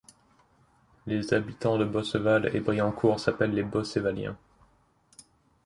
[1.05, 4.35] Les habitants de Bosseval-et-Briancourt s'appellent les Bossévaliens.